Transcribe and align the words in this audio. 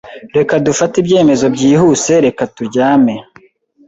Reka 0.37 0.53
dufate 0.67 0.95
ibyemezo 1.01 1.45
byihuse. 1.55 2.11
Reka 2.25 2.43
turyame. 2.55 3.15